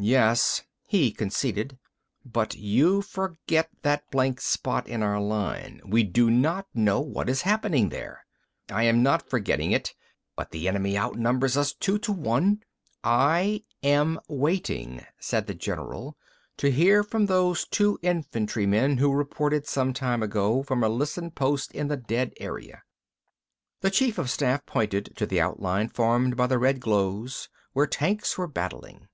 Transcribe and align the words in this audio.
"Yes," 0.00 0.62
he 0.86 1.12
conceded. 1.12 1.76
"But 2.24 2.54
you 2.56 3.02
forget 3.02 3.68
that 3.82 4.10
blank 4.10 4.40
spot 4.40 4.88
in 4.88 5.02
our 5.02 5.20
line. 5.20 5.82
We 5.84 6.04
do 6.04 6.30
not 6.30 6.66
know 6.72 7.02
what 7.02 7.28
is 7.28 7.42
happening 7.42 7.90
there." 7.90 8.24
"I 8.70 8.84
am 8.84 9.02
not 9.02 9.28
forgetting 9.28 9.72
it. 9.72 9.92
But 10.36 10.52
the 10.52 10.68
enemy 10.68 10.96
outnumbers 10.96 11.54
us 11.58 11.74
two 11.74 11.98
to 11.98 12.12
one—" 12.14 12.62
"I 13.04 13.62
am 13.82 14.18
waiting," 14.26 15.04
said 15.18 15.46
the 15.46 15.52
general, 15.54 16.16
"to 16.56 16.70
hear 16.70 17.04
from 17.04 17.26
those 17.26 17.66
two 17.66 17.98
infantrymen 18.00 18.96
who 18.96 19.12
reported 19.12 19.66
some 19.66 19.92
time 19.92 20.22
ago 20.22 20.62
from 20.62 20.82
a 20.82 20.88
listen 20.88 21.30
post 21.30 21.72
in 21.72 21.88
the 21.88 21.96
dead 21.98 22.32
area." 22.40 22.84
The 23.82 23.90
chief 23.90 24.16
of 24.16 24.30
staff 24.30 24.64
pointed 24.64 25.12
to 25.16 25.26
the 25.26 25.42
outline 25.42 25.90
formed 25.90 26.38
by 26.38 26.46
the 26.46 26.58
red 26.58 26.80
glows 26.80 27.50
where 27.74 27.86
tanks 27.86 28.38
were 28.38 28.48
battling. 28.48 29.08